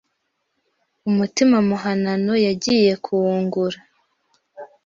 Umutima 1.09 1.57
muhanano 1.69 2.33
yagiye 2.45 2.91
kuwungura 3.05 3.79